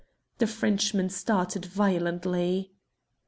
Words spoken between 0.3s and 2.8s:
The Frenchman started violently.